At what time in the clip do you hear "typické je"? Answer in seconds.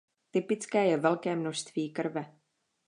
0.31-0.97